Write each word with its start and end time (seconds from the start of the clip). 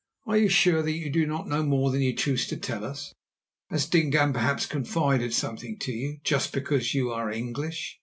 Are 0.25 0.35
you 0.35 0.49
sure 0.49 0.81
that 0.81 0.93
you 0.93 1.11
do 1.11 1.27
not 1.27 1.47
know 1.47 1.61
more 1.61 1.91
than 1.91 2.01
you 2.01 2.11
choose 2.15 2.47
to 2.47 2.57
tell 2.57 2.83
us? 2.83 3.13
Has 3.69 3.85
Dingaan 3.85 4.33
perhaps 4.33 4.65
confided 4.65 5.31
something 5.31 5.77
to 5.77 5.91
you—just 5.91 6.51
because 6.53 6.95
you 6.95 7.11
are 7.11 7.29
English?" 7.29 7.99